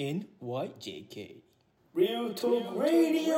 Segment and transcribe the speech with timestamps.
[0.00, 1.42] NYJK
[1.92, 3.34] Real Talk Radio.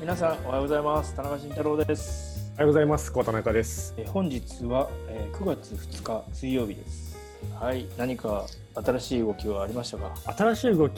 [0.00, 1.16] 皆さんおはようございます。
[1.16, 2.52] 田中慎太郎です。
[2.54, 3.12] おはようございます。
[3.12, 3.92] 小田中です。
[3.96, 7.16] えー本日は、えー9月2日水曜日です。
[7.58, 7.88] はい。
[7.98, 8.46] 何か
[8.76, 10.14] 新しい動きはありましたか？
[10.32, 10.96] 新しい動き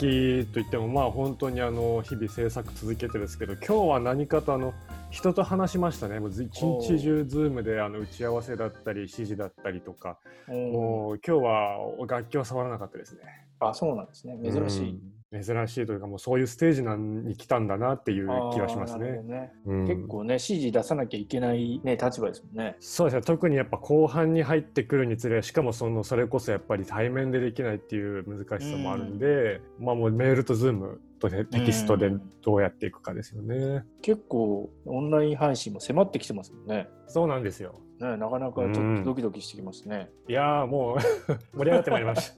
[0.52, 4.74] といっても、まあ本当にあの日々制作続けてですけど、今日は何かとあの
[5.14, 6.18] 人と話しましたね。
[6.18, 10.18] もうず一日中 Zoom であの打ち合わせだったり指示だったりとか、
[10.48, 11.78] もう今日は
[12.08, 13.20] 楽器は触らなかったですね。
[13.60, 14.36] あそうなんですね。
[14.42, 15.00] 珍しい、
[15.32, 15.42] うん。
[15.42, 19.22] 珍しいというかもうそういうステージなんに来たんだなっていう気がしますね。
[19.22, 19.52] ね。
[19.64, 19.86] うん。
[19.86, 22.74] 結構ね指示出さなきゃいけない、ね、立場ですもんね。
[22.80, 23.22] そうですね。
[23.22, 32.10] 特にやっぱ後半に入ってくるにつれしかもそのそれこそやっぱり対面でできないっていう難しさもあるんで、まあもうメールと Zoomとねテキストで
[32.42, 33.84] どうやっていくかですよね。
[34.02, 37.80] 結構オンライン配信も迫ってきてますもんねそうなんですよ。
[38.00, 40.98] ねなかなかちょっうんとドキドキしてきますね、いやーもう
[41.56, 42.32] 盛り上がってまいりまし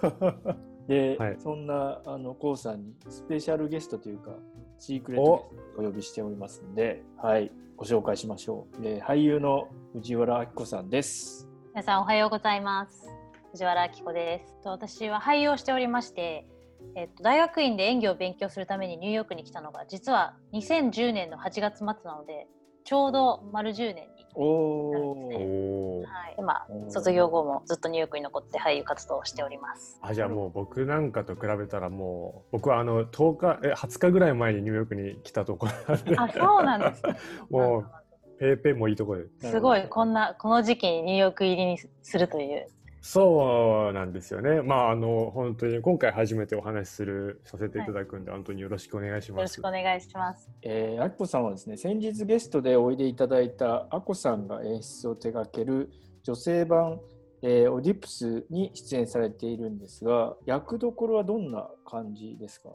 [0.00, 0.34] た。
[0.88, 4.32] で、はいそんなあのコウさんにスペシャルゲストというか
[4.78, 8.86] シークレットをお呼びしておりますので、はい、ご紹介しましょう。
[8.86, 11.52] えー俳優の藤原明子さんです。
[11.74, 13.08] 皆さんおはようございます
[13.52, 16.46] 藤原明子ですと私は俳優をしておりまして
[16.94, 22.46] えっと、大学院で演技を勉強するためにニューヨークに来たのが実は2010年の8月末なので
[22.84, 26.06] ちょうど丸10年に、おなるんですね。
[26.06, 29.98] はい、今卒業後もずっとニューヨークに残って俳優活動をしております。
[30.02, 36.16] あじゃあもう僕なんかと比べたらもう僕はあの10日え20日ぐらい前にニューヨークに来たところなんで。
[36.18, 37.16] あそうなんですね。
[37.50, 37.90] もう
[38.38, 39.28] ペイペイもいいところで。
[39.50, 42.66] すごいこんなこの時期にニューヨーク入りにするという
[43.04, 44.62] そうなんですよね。
[44.62, 49.38] まああの本当に今回初めてお話しするさせていただくんで、本当によろしくお願いします。
[49.38, 55.90] よろしくお願いしますえー、あきこさんはですね、先日ゲストでおいでいただいたあこさんが演出を手掛ける
[56.22, 57.00] 女性版、
[57.42, 62.68] えーオディプスに出演されているんですが、役どころはどんな感じですか？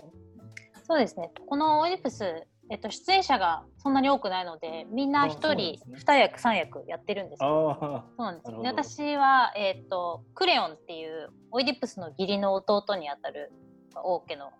[0.83, 1.31] そうですね。
[1.47, 2.23] このオイディプス、
[2.69, 5.95] えっと、出演者がそんなに多くないので、みんなあ一人そうなんですね。
[5.97, 7.77] 二役三役やってるんですそ
[8.17, 8.51] うなんです。
[8.51, 13.53] 私は、えっと、クレオンっていうオイディプスの義理の弟にあたる
[13.95, 14.51] 王家の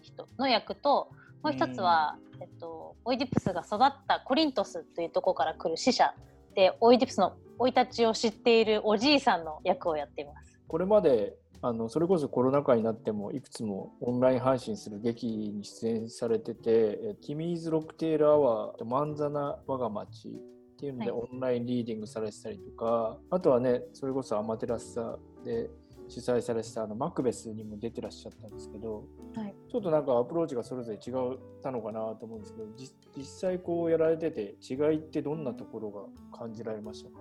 [0.00, 1.10] 人の役と、
[1.42, 6.14] もう一つは、えっと、オイディプスが育ったコリントスというところから来る使者
[6.54, 10.60] で、オイディプスの生い立ちを知っているおじいさんの役をやっています。
[10.68, 21.20] これまであのそれこそコロナ禍になってもいくつもオンライン配信する劇に出演されてて「キミーズ・ロックテール・アワー」「マンザナ我が町」っていうのではい。
[21.32, 25.68] オンラインリーディングされてたりとか、あとはねそれこそアマテラスサで
[26.08, 29.04] 主催されてたあのマクベスにも出てらっしゃったんですけど、
[29.34, 29.54] はい。
[29.70, 36.00] ちょっとなんかアプローチがそれぞれ違ったのかなと思うんですけどじ実際こうやられてて違いってどんなところが
[36.36, 37.20] 感じられましたか？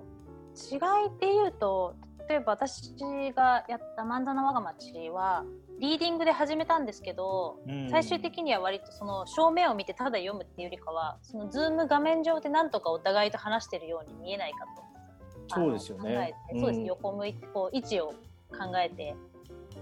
[0.71, 1.95] 違いっていうと
[2.27, 2.93] 例えば私
[3.33, 5.45] がやった「漫画の我が町」は
[5.79, 7.57] リーディングで始めたんですけど、
[7.89, 16.35] 最終的には割とその正面を見てただ読むっていうよりかはその Zoom 画面上でなんとかお互いと話してるように見えないかとそうですよね。
[16.51, 18.07] そうです、うん横向いてこう位置を
[18.51, 19.15] 考えて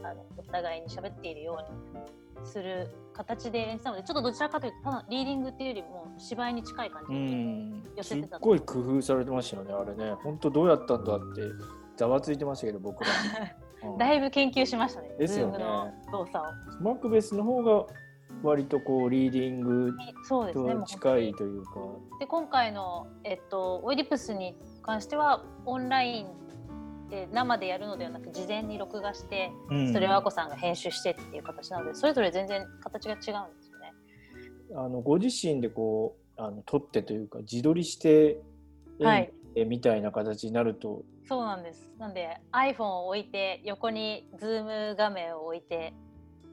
[0.04, 7.82] あのお互いに喋っているようにする形で演じたのでちょっとどちらかというとただリーディングっていうよりも芝居に近い感じうで、ん。
[7.84, 10.14] すって寄せたごい工夫されてましたよねあれね。
[10.24, 11.42] 本当どうやったんだって
[11.98, 13.10] ざわついてましたけど僕ら、
[13.90, 13.98] うん。
[13.98, 15.58] だいぶ研究しましたねですよね。
[15.58, 16.42] Zoom の動作を。
[16.82, 17.86] マクベスの方が
[18.44, 19.94] 割とこうリーディング
[20.28, 21.72] とう近いというか。
[22.20, 26.28] で今回のえっとオイディプスに関してはオンライン
[27.10, 29.52] で生でやるのではなく事前に録画して、
[29.94, 33.24] それをあこさんが編集してっていう形なのでそれぞれ全然形が違うんで
[33.62, 33.94] すよね。
[34.76, 38.42] あのご自身でこうあの撮ってというか自撮りして
[39.00, 41.90] はいえみたいな形になるとそうなんです。
[41.98, 45.94] なんで iPhone を置いて横にズーム画面を置いて。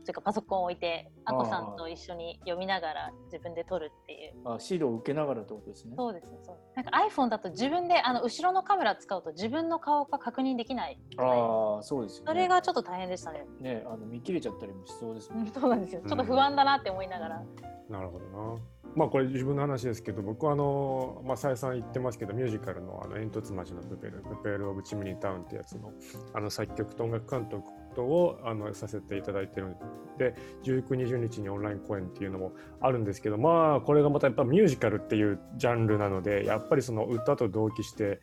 [0.04, 5.94] というかパソコンを置いてあこさんと一緒に読みながら自分で撮るっていうあ資料を受けながらってことですね。
[5.96, 12.28] そうですねそうなんか iPhone だと自分であの後ろのカメラ使うと自分の顔が確認できないああそうですよね。
[12.28, 13.44] それがちょっと大変でしたね。
[13.60, 15.50] ねあの見切れちゃったりもしそうですもんね。
[15.54, 16.02] そうなんですよ。
[16.06, 17.42] ちょっと不安だなって思いながら。
[17.88, 18.60] なるほどな。
[18.96, 25.92] まあこれ自分の話ですけど僕はあの、まあ、再三言ってますけどミュージカルのあの煙突町のプペルプペル・オブ・チムニー・タウンってやつの
[26.32, 27.64] あの作曲と音楽監督
[27.94, 29.76] とをあのさせていただいてるん
[30.18, 38.20] で19、20日にオンライン公演っていうのもあるんですけどまあこれがまたやっぱミュージカルっていうジャンルなのでやっぱりその歌と同期して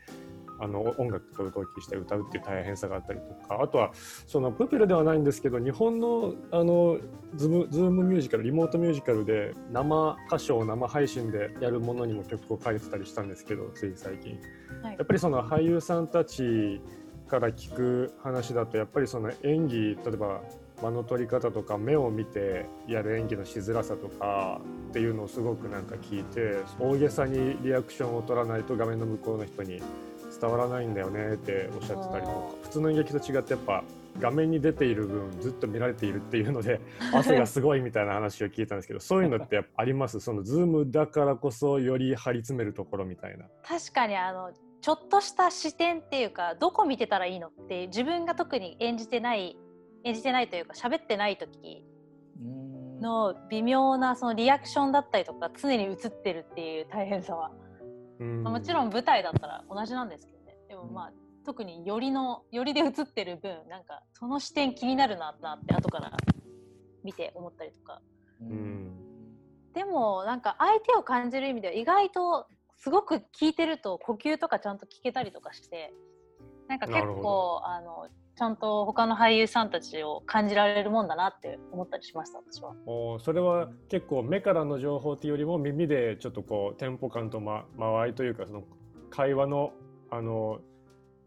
[0.62, 3.92] あの音楽と同期して歌うっていう大変さがあったりとかあとは
[4.28, 7.00] そのプペルではないんですけど日本のあの
[7.36, 14.40] ズームズームミュージカルリモートミュージカルで生歌唱を生配信でやるものにも曲を書いてたりしたんですけどつい最近、
[14.84, 14.96] はい。
[14.98, 16.80] やっぱりその俳優さんたち
[17.32, 20.42] から聞く話だとやっぱりその演技例えば
[20.84, 29.82] 間の取り方とか目を見てやる演技のしづらさとかっていうのをすごくなんか聞いて大げさにリアクションを取らないと画面の向こうの人に
[30.42, 32.34] 伝わらないんだよねっておっしゃってたりとか
[32.64, 33.84] 普通の演劇と違ってやっぱ
[34.20, 36.82] 画面に出ている分ずっと見られているっていうので
[37.14, 40.20] 汗がすごいみたいな話を聞いたんですけどそういうのってやっぱあります？
[40.20, 43.46] そのズームだからこそより張り詰めるところみたいな。
[43.64, 44.52] 確かにあの
[44.82, 49.58] ちょっとした視点っていうかどこ見てたらいいのって自分が特に演じてない
[50.04, 51.86] 演じてないというか喋ってない時
[52.42, 53.00] うん。
[53.00, 57.52] の微妙なそのリアクションだったりとか常に映ってるっていう大変さは、
[58.20, 58.44] うん。
[58.44, 60.58] まあもちろん舞台だったら同じなんですけどね。
[60.68, 61.12] でもまあ
[61.46, 66.12] 特によりのよりで映ってる分なんかその視点気になるななって後から
[67.04, 68.02] 見て思ったりとか。
[68.42, 68.98] うん。
[69.74, 72.48] でもなんか相手を感じる意味では意外と
[72.82, 75.94] すごく聞いてると呼吸とかちゃんと聞けたりとかして
[76.68, 82.74] なんか結構あのちゃんと他の俳優さんたちを感じられるもんだなって思ったりしました私は。
[82.88, 88.64] おーそれは結構目からの情報っていうよりも耳でちょっとこうテンポ感と、ま、間合いというかその
[89.12, 89.74] 会話の
[90.10, 90.60] あの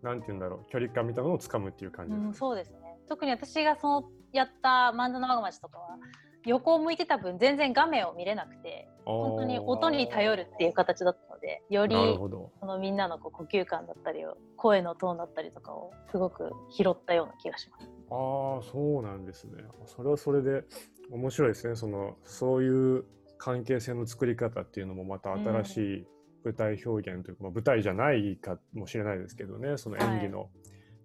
[0.03, 2.79] なんて言うんだろう距離感みたいなのをつかむっていう感じですうん、そうですね。
[3.09, 5.99] 特に私がそのやった「漫画の我が町」とかは
[6.47, 12.51] 横を向いてた分全然画面を見れなくて本当に音に頼るっていう形だったのでよりなるほど。
[12.61, 17.91] そのみんなのこう呼吸感だったりを声のトーンだったりとかをすごく拾ったような気がします。
[18.11, 19.63] ああそうなんですね。
[19.87, 20.65] それはそれで
[21.11, 21.77] 面白いですね。
[21.77, 23.05] そのそういう
[23.39, 26.07] 関係性の作り方っていうのもまた新しい
[26.45, 29.77] 舞台表現というか、まあ、舞台じゃないかもしれないですけどね。
[29.77, 30.51] その演技の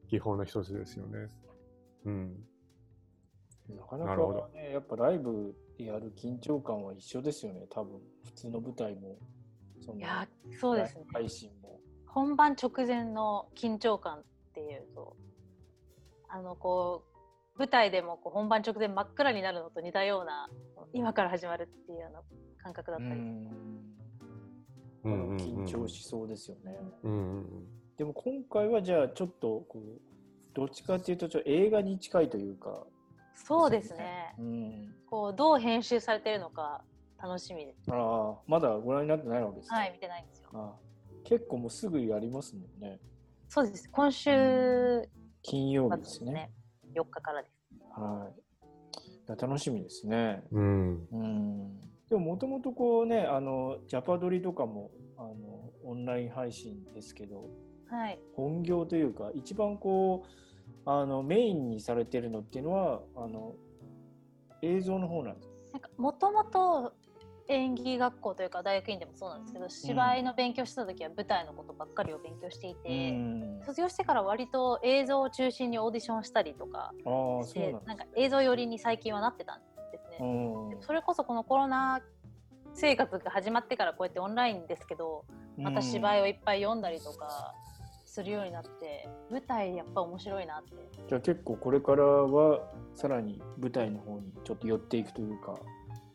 [0.10, 1.28] 技法の一つですよね。
[2.06, 2.44] うん。
[3.76, 4.16] なかなか
[4.54, 9.18] ね、やっぱライブでやる緊張感は一緒ですよね、多分普通の舞台も。
[9.86, 10.28] そのいや
[10.60, 11.80] そうですね配信も。
[12.06, 14.24] 本番直前の緊張感っ
[14.54, 15.16] ていうと
[16.28, 17.04] あのこ
[17.56, 20.50] う舞台でもこう本番直前真っ暗になるのと似たような
[20.94, 22.22] 今から始まるっていうような
[22.64, 23.22] 感覚だったり、
[25.04, 26.78] 緊張しそうですよね。
[27.04, 30.00] うんうんうんでも今回はじゃあちょっとこう
[30.54, 32.86] どっちかっていうとちょっと映画に近いというか、
[33.46, 34.36] そうですね。
[34.38, 36.84] うん、こうどう編集されてるのか
[37.22, 37.66] 楽しみ。
[37.66, 40.50] ですああまだご覧になってないわけですか、はい見てないんですよ。
[40.54, 40.90] ああ
[41.24, 43.00] 結構もうすぐやりますもんね。
[43.48, 43.90] そうです。
[43.90, 45.10] 今週
[45.42, 46.52] 金曜ま日ですすね。
[46.96, 47.60] 4日からです。
[48.00, 49.42] はい。
[49.42, 50.44] 楽しみですね。
[50.52, 51.08] うん。
[51.12, 51.80] うん。
[52.10, 57.50] でももともとこうね、あの、ジャパドリとかも、あの、オンライン配信ですけど、
[57.88, 58.20] はい。
[58.36, 60.30] 本業というか、一番こう、
[60.92, 63.54] あの、メインにされてるのっていうのは、あの、
[64.64, 66.94] 映像の方なんですなんかもともと
[67.48, 73.62] 演技学校というか大学院でもそうなんですけど芝居の勉強してた時は舞台のことばっかりを勉強していて、うん。
[73.66, 76.92] 卒業してから割と映像を中心にオーディションしたりとか
[77.46, 79.60] してなんか映像寄りに最近はなってたん
[79.92, 80.18] ですね。
[80.20, 80.82] うん。
[80.82, 82.02] それこそこのコロナ
[82.74, 85.26] 生活が始まってからこうやってオンラインですけど
[85.58, 87.54] また芝居をいっぱい読んだりとか
[88.20, 90.76] するようになって舞台やっぱ面白いなって。
[91.08, 92.60] じゃあ結構これからは
[92.94, 95.56] さらに舞台の方にちょっと寄っていくというか。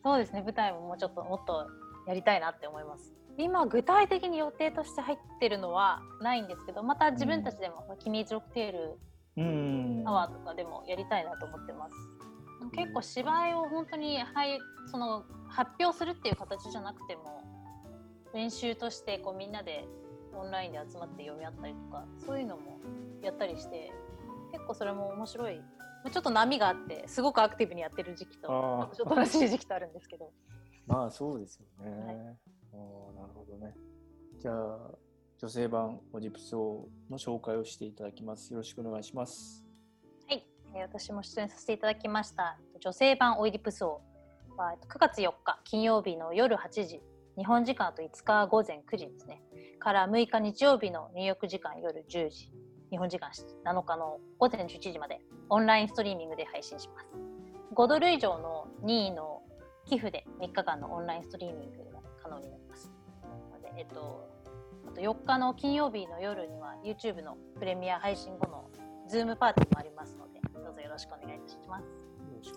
[0.05, 1.67] そうですね舞台ももうちょっともっと
[2.06, 3.15] やりたいなって思います。
[3.39, 8.99] 今具体的に予定として入ってるのはないんですけどまた自分たちでも「君一六テール
[9.38, 10.02] うん。
[10.07, 11.95] アワー」とかでもやりたいなと思ってます。
[12.76, 14.59] 結構芝居を本当に、はい、
[14.90, 17.43] その発表するっていう形じゃなくても
[18.35, 19.87] 練習としてこうみんなで
[20.37, 22.79] オンラインで集まって読み合ったりとかそういうのも
[23.23, 23.93] やったりして
[24.53, 25.61] 結構それも面白い
[26.12, 28.49] ちょっと波があってすごくアクティブにやってる時期と
[28.95, 30.31] ちょっと楽しい時期とあるんですけど
[30.87, 31.91] まあそうですよね。
[31.91, 33.75] はいあーなるほどね。
[34.38, 34.91] じゃあ
[35.38, 38.53] 女性版オジプス王の紹介をしていただきます。
[38.53, 39.64] よろしくお願いします。
[40.29, 44.03] はい、えー私も出演させていただきました女性版オイディプス王
[44.57, 47.00] はえっと9月4日金曜日の夜8時
[47.37, 49.43] 日本時間あと5日午前9時ですね。
[49.81, 52.53] から6日日曜日のニューヨーク時間夜10時。
[52.91, 55.21] 日本時間7日の午前11時まで。
[55.49, 57.09] オンラインストリーミングで配信します。
[57.75, 59.43] 5ドル以上の任意の
[59.85, 62.93] 寄付で3日間のオンラインストリーミングが可能になります。
[63.76, 64.29] えっと
[64.87, 68.71] あと4日の金曜日の夜には YouTube のプレミア配信後の
[69.09, 71.87] Zoom パーティーもありますので、どうぞよろしくお願いいたします。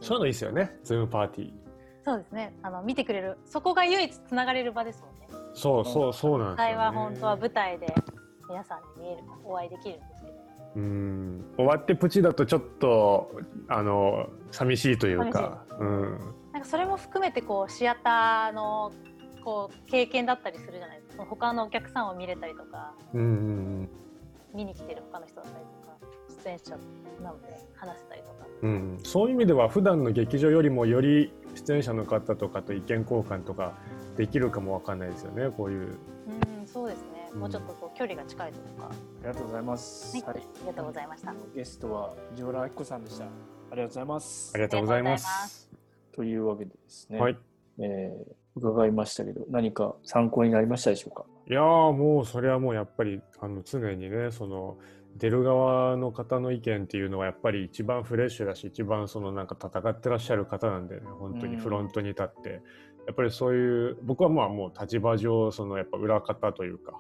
[0.02, 1.67] そういうのいいですよね、 Zoom パーティー。
[2.08, 2.54] そうですね。
[2.64, 5.28] あの見てくれる、そこが唯一つながれる場ですもんね。
[5.54, 6.74] そうそうそうなんですよ、ね。
[6.74, 7.94] 会話本当は舞台で
[8.50, 10.38] 皆さんに見えるお会いできるんですけど。
[10.78, 11.46] うん。
[11.58, 13.30] 終わってプチだとちょっと
[13.68, 16.20] あの寂しいというか、うん、
[16.54, 18.94] なんかそれも含めてこうシアターの
[19.44, 21.26] こう経験だったりするじゃないですか。
[21.26, 22.94] 他のお客さんを見れたりとか。
[23.14, 23.24] うんう
[23.84, 23.90] ん
[24.54, 25.87] 見に来てる他の人だったりとか。
[25.87, 25.87] 出
[26.48, 26.78] 演者
[27.24, 33.74] なので話せたりとかうんうん、そういう意味では普段の劇場よりもより出演者の方とかと意見交換とか
[34.16, 35.80] できるかもわかんないですよねこういう。
[35.82, 40.16] うんそうですね、うんもうちょっとこう距離が近いというかありがとうございます。
[40.18, 43.26] はいありがとうございましたゲストは藤原明子さんでした。
[43.26, 43.28] あ
[43.74, 44.52] りがとうございます。
[44.56, 45.70] ありがとうございますす。
[46.14, 47.38] というわけでですね、はい。
[47.80, 51.26] えー伺いましたけど、何か参考になりましたでしょうか？
[51.48, 54.78] いやーもうそれはもうやっぱりあの常にねその
[55.18, 61.02] 出る側の方の意見っていうのはやっぱり一番フレッシュだし一番そのなんか戦ってらっしゃる方なんでね。
[61.20, 62.62] 本当にフロントに立って、
[63.08, 67.00] やっぱりそういう僕はまあもう立場上そのやっぱ裏方というか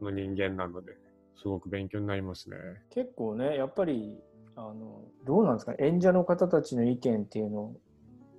[0.00, 0.92] の人間なので
[1.36, 2.56] すごく勉強になりますね。
[2.90, 4.16] 結構ね、やっぱり
[4.56, 7.76] あのどうなんですか、演者の方たちの意見っていうのを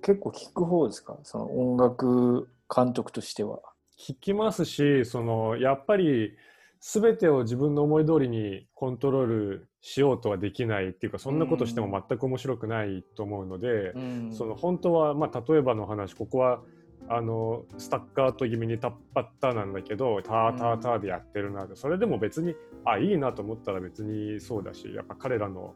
[0.02, 3.60] 結構聞く方ですか、その音楽監督としては。
[3.98, 6.36] 聞きますしそのやっぱり
[6.80, 14.32] 全てを自分の思い通りにコントロールしようとはできないっていうかそんなことしても全く面白くないと思うので、うん。
[14.32, 16.60] その本当は、まあ、例えばの話ここは
[17.08, 22.54] あのスタッカート気味にタッパッタなんだけどターターターでやってるなってそれでも別に
[22.84, 25.74] あいいなと思ったら別にそうだしやっぱ彼らの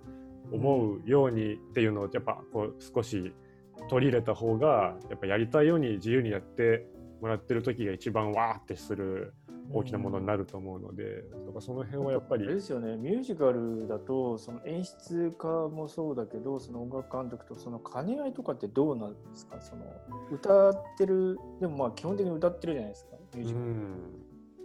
[0.53, 3.33] 思うようにっていうのをやっぱこう少し
[3.89, 6.87] 取り入れた方がやっぱやりたいように自由にやって
[7.21, 9.35] もらってる時が一番わーってする
[9.73, 19.61] 大きなものになると思うので、だからその辺はやっぱりですよね、ミュージカルだと、その演出家もそうだけど、その音楽監督とその兼ね合いとかってどうなんですか？
[19.61, 19.83] その
[20.33, 23.65] 歌ってる、でもまあ基本的に歌ってるじゃないですか、ミュージカル。
[23.67, 23.97] うん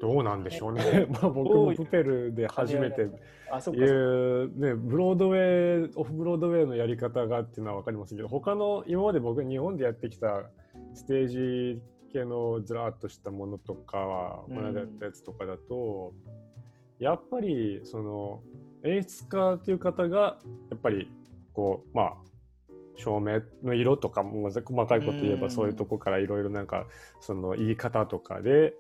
[0.02, 1.08] どうなんでしょうね。
[1.10, 3.08] まあ僕もプペルで初めて
[3.50, 3.80] あ、そっい。
[3.80, 10.50] うね、ブロードウェイ、オフブロードウェイのやり方がっていうのは分かりますけど、他の今まで僕が日本でやってきた
[10.94, 11.82] ステージ
[12.16, 14.56] 系のずらっとしたものとかは、うん。
[14.56, 16.14] この間やったやつとかだと、
[17.00, 18.42] やっぱりその
[18.84, 21.12] 演出家っていう方が、やっぱり
[21.54, 22.14] こう、まあ、
[22.98, 25.52] 照明の色とかも細かいこと言えばうん。
[25.52, 26.86] そういうとこからいろいろなんか
[27.20, 28.74] その言い方とかで、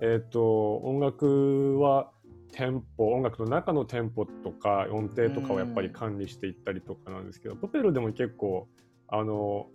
[0.00, 2.10] えっと音楽は
[2.52, 8.68] テンポ音楽の中のテンポとか音程とかをやっぱり管理していったりとかなんですけど、プペルでも結構
[9.08, 9.68] あの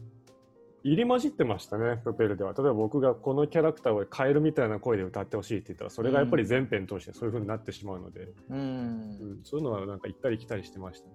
[0.87, 8.35] 入り混じってましたねプペルでは例えば僕がこのキャラクターをカエルみたいな声で歌ってほしいって言ったらそれがやっぱり全編通してそういう風になってしまうので、う。
[8.51, 11.13] うんんそういうのはなんか行ったり来たりしてましたね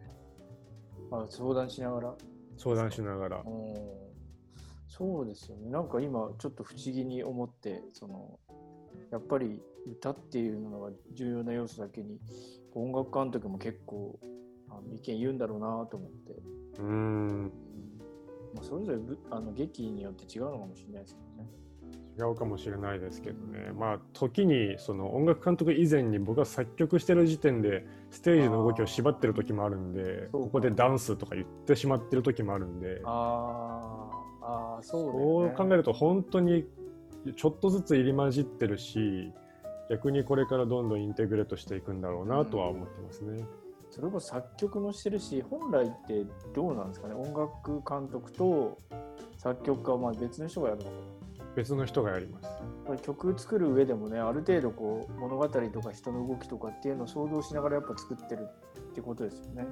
[1.11, 2.15] あ相談しながら。
[2.59, 4.03] 相談しながらうん
[4.89, 5.71] そうですよね。
[5.71, 8.39] なんか今ちょっと不思議に思って、その
[9.11, 9.59] やっぱり
[9.91, 12.19] 歌っていうのが重要な要素だけに、
[12.75, 14.21] 音楽監督も結構
[14.69, 16.35] あの意見言うんだろうなと思って。
[16.79, 17.53] うん
[18.55, 21.49] まあ、それぞれぶあの劇によって違うのかもしれないですけどね。
[22.19, 35.69] 違うかもしれないですけどねまあ時にその音楽監督以前に僕が作曲してる時点でステージの動きを縛ってる時もあるんでここでダンスとか言ってしまってる時もあるんであーあー、そうだそう。
[35.69, 36.67] 考えると本当に
[37.35, 39.33] ちょっとずつ入り混じってるし
[39.89, 43.45] 逆にこれからどんどんインテグレートしていくんだろうなとは思ってますね。
[43.93, 47.15] それこそ作曲もしてるし、本来ってどうなんですかね？
[47.15, 48.79] 音楽監督と
[49.37, 50.97] 作曲家はまあ別の人がやるのかな？
[51.55, 52.49] 別の人がやります。
[53.03, 59.67] 曲作る上でもねある程度こう物語とか人の動きとかっていうのを想像しながらやっぱ作ってるってことですよね。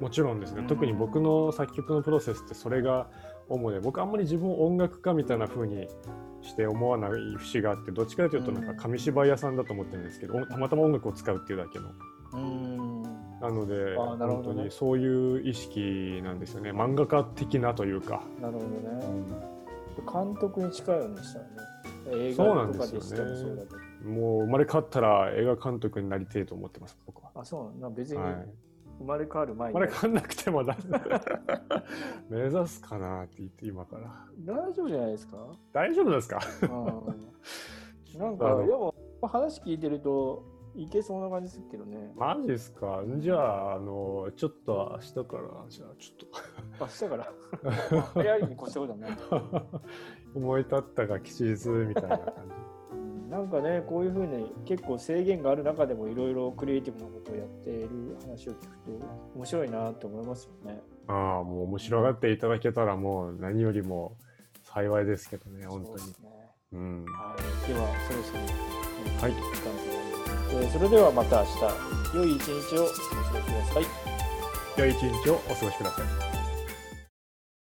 [0.00, 3.10] もちろんですね、うん特に僕の作曲のプロセスってそれが
[3.50, 5.88] 主で僕あんまり自分を音楽家みたいな風に
[6.40, 11.90] して思わない節があってどっちかというとなんか紙芝居屋さんだと思ってるんですけど、おたまたま音楽を使うっていうだけの
[12.32, 12.87] うん。
[13.40, 18.78] なのであーなるほ本当にそういう意識なんですよね漫画家的なというか、なるほどうね。
[19.22, 19.26] ん
[20.26, 21.50] 監督に近いようにしたらね。
[22.10, 24.10] 映そうな画とんですよねかでしてもそうだけど。
[24.10, 27.30] もう生まれ変わったら映画監督になりたいと思ってます僕は。
[27.34, 27.90] あ、そうなんだ。
[27.90, 28.46] 別にはい
[29.00, 29.78] 生まれ変わる前に。
[29.78, 30.76] 生まれ変わんなくてもな
[32.30, 35.36] 目指すかなって言って今から大丈夫じゃないですか？
[35.72, 36.40] 大丈夫ですか？
[36.62, 36.66] う
[38.16, 38.18] ん。
[38.20, 40.42] なんか、でも話聞いてると
[40.82, 42.12] いけそうな感じするけどね。
[42.16, 43.02] マジですか？
[43.18, 46.26] じゃあ、あの、ちょっと明日から、じゃあちょ
[46.80, 48.02] 明日から？
[48.14, 49.10] 早いに越したことはない。
[49.10, 49.80] っと、
[50.34, 52.34] 思い立ったが吉日みたいな感
[52.92, 58.90] うんなんかね、こういうふうに結構制限がある中でもいろいろクリエイティブなことをやっている話を聞くと
[59.34, 60.80] 面白いなと思いますよね。
[60.86, 61.12] じ。
[61.12, 64.16] ああ、もう面白がっていただけたらもう何よりも
[64.62, 66.12] 幸いですけどね、本当にそ
[66.72, 67.04] うん。
[67.04, 67.34] は
[67.66, 70.07] い、ではそろそろ、はい時間と
[70.50, 73.86] えーそれではまた明日良い一日をお過ごしください。
[74.78, 76.27] 良い一日をお過ごしください。